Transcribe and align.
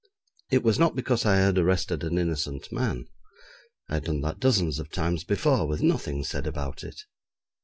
It 0.49 0.63
was 0.63 0.79
not 0.79 0.95
because 0.95 1.27
I 1.27 1.35
had 1.35 1.59
arrested 1.59 2.03
an 2.03 2.17
innocent 2.17 2.71
man; 2.71 3.05
I 3.87 3.93
had 3.93 4.05
done 4.05 4.21
that 4.21 4.39
dozens 4.39 4.79
of 4.79 4.89
times 4.89 5.23
before, 5.23 5.67
with 5.67 5.83
nothing 5.83 6.23
said 6.23 6.47
about 6.47 6.83
it. 6.83 7.01